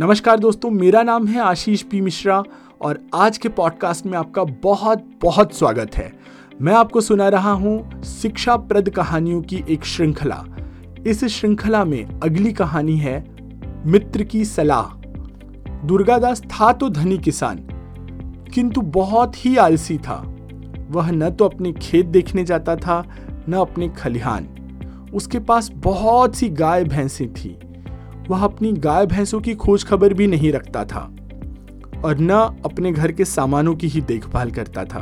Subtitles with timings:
[0.00, 2.42] नमस्कार दोस्तों, मेरा नाम है आशीष पी मिश्रा
[2.80, 6.12] और आज के पॉडकास्ट में आपका बहुत बहुत स्वागत है।
[6.62, 10.42] मैं आपको सुना रहा हूँ शिक्षा प्रद कहानियों की एक श्रृंखला।
[11.06, 13.18] इस श्रृंखला में अगली कहानी है,
[13.86, 14.96] मित्र की सलाह।
[15.86, 17.58] दुर्गादास था तो धनी किसान,
[18.54, 20.22] किंतु बहुत ही आलसी था।
[20.90, 23.04] वह न तो अपने खेत देखने जाता था,
[23.48, 24.48] न अपने खलिहान।
[25.14, 27.58] उसके पास बहुत सी गाय, भैंसें थी।
[28.30, 31.00] वह अपनी गाय भैंसों की खोज खबर भी नहीं रखता था,
[32.04, 32.30] और न
[32.64, 35.00] अपने घर के सामानों की ही देखभाल करता था।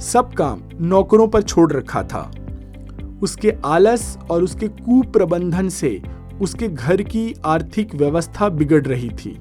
[0.00, 2.30] सब काम नौकरों पर छोड़ रखा था।
[3.22, 6.00] उसके आलस और उसके कुप्रबंधन से
[6.40, 9.38] उसके घर की आर्थिक व्यवस्था बिगड़ रही थी।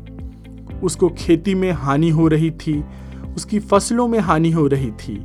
[0.83, 2.83] उसको खेती में हानि हो रही थी,
[3.35, 5.15] उसकी फ़सलों में हानि हो रही थी।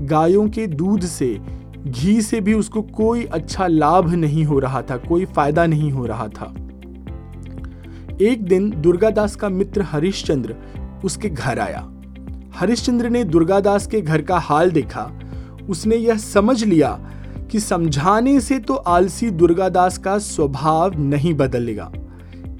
[0.00, 1.38] गायों के दूध से,
[1.80, 6.06] घी से भी उसको कोई अच्छा लाभ नहीं हो रहा था, कोई फ़ायदा नहीं हो
[6.06, 6.54] रहा था।
[8.20, 10.56] एक दिन दुर्गादास का मित्र हरिश्चंद्र
[11.04, 11.90] उसके घर आया।
[12.54, 15.10] हरिश्चंद्र ने दुर्गादास के घर का हाल देखा।
[15.70, 17.10] उसने यह समझ लिया
[17.50, 21.92] कि समझाने से तो आलसी दुर्गादास का स्वभाव नहीं बदलेगा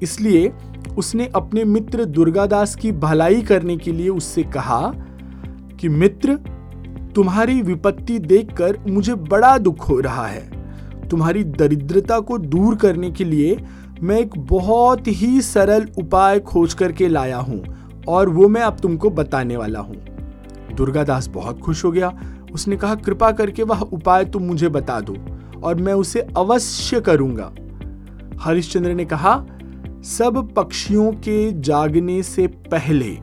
[0.02, 0.52] इसलिए
[0.98, 4.92] उसने अपने मित्र दुर्गादास की भलाई करने के लिए उससे कहा
[5.80, 6.36] कि, मित्र,
[7.14, 10.60] तुम्हारी विपत्ति देखकर मुझे बड़ा दुख हो रहा है।
[11.08, 13.60] तुम्हारी दरिद्रता को दूर करने के लिए
[14.02, 17.62] मैं एक बहुत ही सरल उपाय खोज करके लाया हूँ,
[18.08, 19.96] और वो मैं अब तुमको बताने वाला हूँ।
[20.76, 22.12] दुर्गादास बहुत खुश हो गया।
[22.52, 25.16] उसने कहा, कृपा करके वह उपाय तुम मुझे बता दो,
[25.62, 27.52] और मैं उसे अवश्य करूँगा।
[28.40, 29.36] हरिश्चंद्र ने कहा,
[30.06, 33.16] सब पक्षियों के जागने से पहले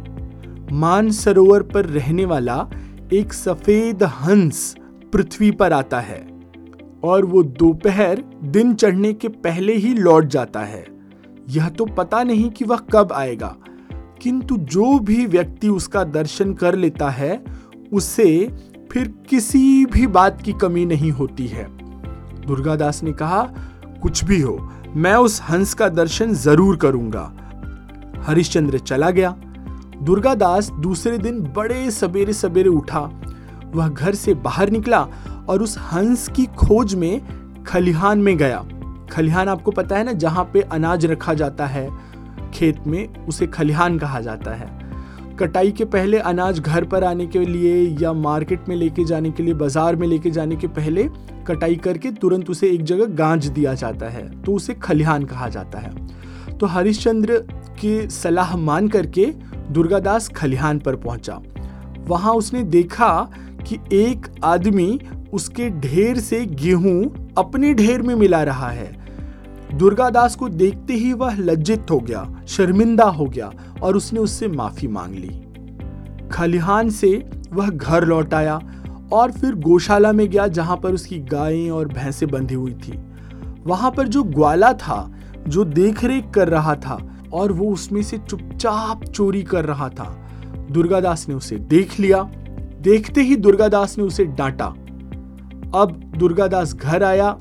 [0.72, 2.68] मान सरोवर पर रहने वाला
[3.14, 4.76] एक सफ़ेद हंस
[5.14, 6.26] पृथ्वी पर आता है।
[7.04, 10.86] और वो दोपहर दिन चढ़ने के पहले ही लौट जाता है।
[11.50, 13.56] यह तो पता नहीं कि वह कब आएगा,
[14.22, 17.44] किंतु जो भी व्यक्ति उसका दर्शन कर लेता है,
[17.94, 18.48] उसे
[18.92, 21.68] फिर किसी भी बात की कमी नहीं होती है।
[22.48, 23.42] दुर्गादास ने कहा,
[24.02, 24.58] कुछ भी हो,
[24.96, 27.32] मैं उस हंस का दर्शन ज़रूर करूँगा।
[28.28, 29.36] हरिश्चंद्र चला गया।
[30.00, 33.00] दुर्गादास दूसरे दिन बड़े सवेरे सवेरे उठा
[33.76, 35.02] वह घर से बाहर निकला
[35.50, 38.66] और उस हंस की खोज में खलिहान में गया।
[39.12, 41.90] खलिहान आपको पता है ना, जहाँ पे अनाज रखा जाता है,
[42.54, 44.76] खेत में उसे खलिहान कहा जाता है।
[45.40, 49.44] कटाई के पहले अनाज घर पर आने के लिए या मार्केट में लेके जाने के
[49.44, 51.10] लिए, बाज़ार में लेके जाने के पहले
[51.48, 55.80] कटाई करके तुरंत उसे एक जगह गांज दिया जाता है तो उसे खलिहान कहा जाता
[55.80, 57.38] है। तो हरिश्चंद्र
[57.80, 59.26] की सलाह मान करके
[59.72, 61.40] दुर्गादास खलिहान पर पहुँचा।
[62.08, 63.30] वहाँ उसने देखा
[63.68, 65.00] कि एक आदमी
[65.34, 68.92] उसके ढेर से गेहूँ अपने ढेर में मिला रहा है।
[69.74, 73.52] दुर्गादास को देखते ही वह लज्जित हो गया, शर्मिंदा हो गया
[73.84, 77.12] और उसने उससे माफ़ी मांग ली। खलिहान से
[77.54, 78.60] वह घर लौट आया
[79.14, 82.98] और फिर गौशाला में गया जहाँ पर उसकी गायें और भैंसें बंधी हुई थी।
[83.68, 85.14] वहाँ पर जो ग्वाला था,
[85.48, 87.00] जो देखरेख कर रहा था
[87.34, 90.10] और वो उसमें से चुपचाप चोरी कर रहा था
[90.72, 92.30] दुर्गादास ने उसे देख लिया।
[92.82, 94.66] देखते ही दुर्गादास ने उसे डांटा।
[95.76, 97.32] अब दुर्गादास घर आया,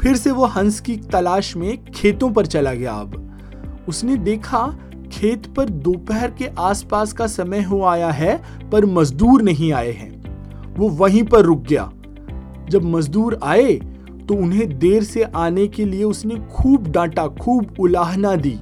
[0.00, 4.66] फिर से वो हंस की तलाश में खेतों पर चला गया। अब उसने देखा,
[5.12, 8.40] खेत पर दोपहर के आसपास का समय हो आया है,
[8.70, 11.90] पर मजदूर नहीं आए हैं। वो वहीं पर रुक गया।
[12.70, 13.72] जब मजदूर आए
[14.28, 18.58] तो उन्हें देर से आने के लिए उसने खूब डांटा, खूब उलाहना दी।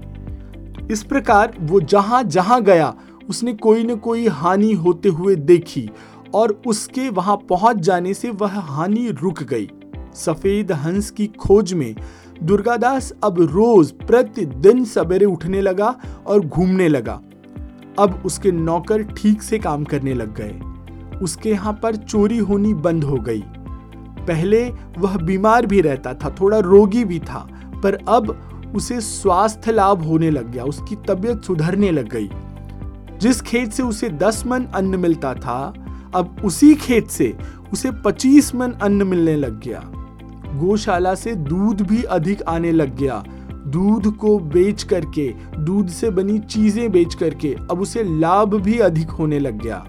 [0.90, 2.94] इस प्रकार वो जहाँ जहाँ गया
[3.30, 5.88] उसने कोई न कोई हानि होते हुए देखी
[6.34, 9.68] और उसके वहाँ पहुँच जाने से वह हानि रुक गई।
[10.14, 11.94] सफ़ेद हंस की खोज में
[12.42, 15.94] दुर्गादास अब रोज प्रतिदिन सवेरे उठने लगा
[16.26, 17.20] और घूमने लगा।
[17.98, 23.04] अब उसके नौकर ठीक से काम करने लग गए। उसके यहाँ पर चोरी होनी बंद
[23.04, 23.42] हो गई।
[24.26, 27.46] पहले वह बीमार भी रहता था, थोड़ा रोगी भी था,
[27.82, 32.28] पर अब उसे स्वास्थ्य लाभ होने लग गया, उसकी तबीयत सुधरने लग गई।
[33.20, 35.74] जिस खेत से उसे दस मन अन्न मिलता था,
[36.14, 37.36] अब उसी खेत से
[37.72, 39.92] उसे पच्चीस मन अन्न मिलने लग गया।
[40.54, 46.38] गौशाला से दूध भी अधिक आने लग गया। दूध को बेच करके, दूध से बनी
[46.38, 49.86] चीज़ें बेच करके, अब उसे लाभ भी अधिक होने लग गया।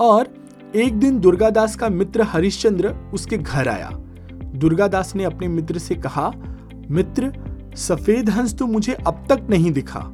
[0.00, 0.28] और
[0.76, 3.90] एक दिन दुर्गादास का मित्र हरिश्चंद्र उसके घर आया।
[4.54, 6.32] दुर्गादास ने अपने मित्र से कहा,
[6.90, 7.32] मित्र,
[7.76, 10.10] सफ़ेद हंस तो मुझे अब तक नहीं दिखा।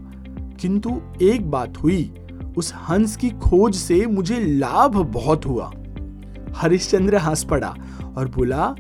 [0.61, 2.15] किंतु एक बात हुई।
[2.59, 5.73] उस हंस की खोज से मुझे लाभ बहुत हुआ।
[6.55, 7.77] हरिश्चंद्र हंस पड़ा
[8.17, 8.75] और बोला,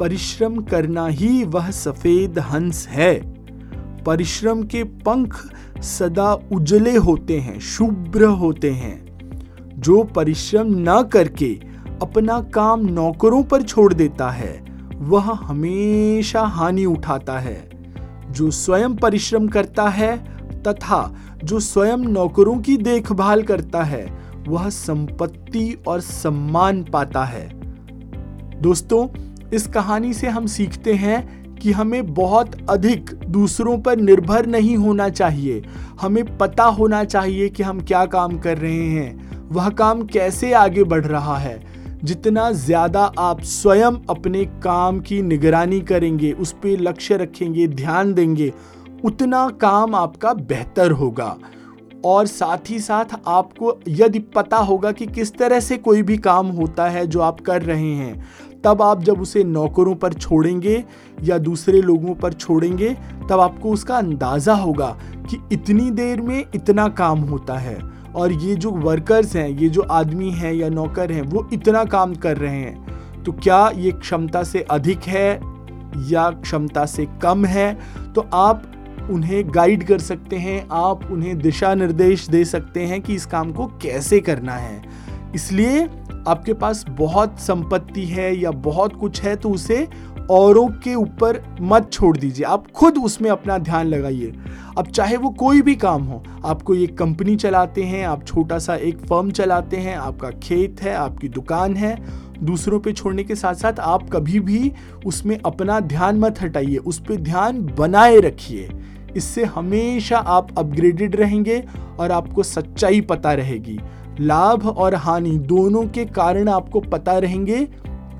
[0.00, 3.32] परिश्रम करना ही वह सफ़ेद हंस है।
[4.04, 9.02] परिश्रम के पंख सदा उजले होते हैं, शुभ्र होते हैं।
[9.76, 11.60] जो परिश्रम न करके
[12.02, 14.64] अपना काम नौकरों पर छोड़ देता है,
[14.94, 17.70] वह हमेशा हानि उठाता है।
[18.30, 20.32] जो स्वयं परिश्रम करता है,
[20.62, 24.06] तथा जो स्वयं नौकरों की देखभाल करता है,
[24.48, 27.48] वह संपत्ति और सम्मान पाता है।
[28.60, 29.08] दोस्तों,
[29.52, 35.08] इस कहानी से हम सीखते हैं कि हमें बहुत अधिक दूसरों पर निर्भर नहीं होना
[35.08, 35.62] चाहिए।
[36.00, 40.84] हमें पता होना चाहिए कि हम क्या काम कर रहे हैं, वह काम कैसे आगे
[40.84, 41.60] बढ़ रहा है।
[42.04, 48.52] जितना ज़्यादा आप स्वयं अपने काम की निगरानी करेंगे, उस पर लक्ष्य रखेंगे, ध्यान देंगे
[49.04, 51.36] उतना काम आपका बेहतर होगा।
[52.04, 56.46] और साथ ही साथ आपको यदि पता होगा कि किस तरह से कोई भी काम
[56.46, 58.24] होता है जो आप कर रहे हैं,
[58.64, 60.84] तब आप जब उसे नौकरों पर छोड़ेंगे
[61.22, 62.96] या दूसरे लोगों पर छोड़ेंगे,
[63.30, 64.98] तब आपको उसका अंदाज़ा होगा
[65.30, 67.78] कि इतनी देर में इतना काम होता है।
[68.16, 72.14] और ये जो वर्कर्स हैं, ये जो आदमी हैं या नौकर हैं, वो इतना काम
[72.14, 75.40] कर रहे हैं। तो क्या ये क्षमता से अधिक है
[75.96, 77.78] या क्षमता से कम है?
[78.14, 78.71] तो आप
[79.10, 83.52] उन्हें गाइड कर सकते हैं, आप उन्हें दिशा निर्देश दे सकते हैं कि इस काम
[83.52, 84.82] को कैसे करना है।
[85.34, 85.84] इसलिए
[86.28, 89.86] आपके पास बहुत संपत्ति है या बहुत कुछ है तो उसे
[90.30, 94.32] औरों के ऊपर मत छोड़ दीजिए। आप खुद उसमें अपना ध्यान लगाइए।
[94.78, 98.58] अब चाहे वो कोई भी काम हो आप कोई एक कंपनी चलाते हैं, आप छोटा
[98.58, 101.96] सा एक फर्म चलाते हैं, आपका खेत है, आपकी दुकान है,
[102.42, 104.72] दूसरों पे छोड़ने के साथ साथ आप कभी भी
[105.06, 108.68] उसमें अपना ध्यान मत हटाइए। उस पर ध्यान बनाए रखिए।
[109.16, 111.62] इससे हमेशा आप अपग्रेडेड रहेंगे
[111.98, 113.78] और आपको सच्चाई पता रहेगी।
[114.20, 117.66] लाभ और हानि दोनों के कारण आपको पता रहेंगे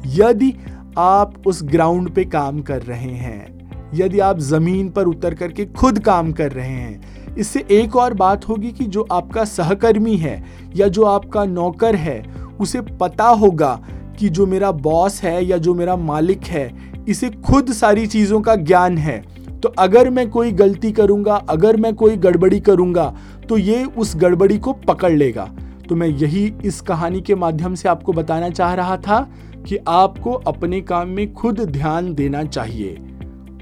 [0.06, 0.52] यदि
[0.98, 5.98] आप उस ग्राउंड पे काम कर रहे हैं, यदि आप ज़मीन पर उतर करके खुद
[5.98, 10.42] काम कर रहे हैं। इससे एक और बात होगी कि जो आपका सहकर्मी है
[10.76, 12.22] या जो आपका नौकर है,
[12.60, 13.78] उसे पता होगा
[14.18, 16.70] कि जो मेरा बॉस है या जो मेरा मालिक है,
[17.08, 19.22] इसे खुद सारी चीज़ों का ज्ञान है।
[19.62, 23.14] तो अगर मैं कोई गलती करूँगा, अगर मैं कोई गड़बड़ी करूँगा
[23.48, 25.44] तो ये उस गड़बड़ी को पकड़ लेगा।
[25.88, 29.20] तो मैं यही इस कहानी के माध्यम से आपको बताना चाह रहा था
[29.66, 32.98] कि आपको अपने काम में खुद ध्यान देना चाहिए।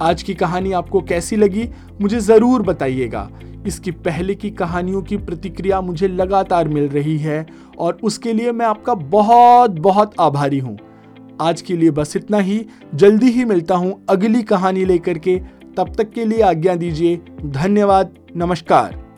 [0.03, 1.69] आज की कहानी आपको कैसी लगी,
[2.01, 3.29] मुझे ज़रूर बताइएगा।
[3.67, 7.47] इसकी पहले की कहानियों की प्रतिक्रिया मुझे लगातार मिल रही है
[7.79, 10.79] और उसके लिए मैं आपका बहुत बहुत आभारी हूँ।
[11.41, 12.65] आज के लिए बस इतना ही।
[12.95, 15.41] जल्दी ही मिलता हूँ अगली कहानी लेकर के।
[15.77, 19.10] तब तक के लिए आज्ञा दीजिए। धन्यवाद। नमस्कार।